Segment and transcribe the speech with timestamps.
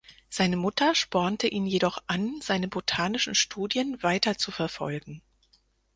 [0.31, 5.21] Seine Mutter spornte ihn jedoch an, seine botanischen Studien weiter zu verfolgen.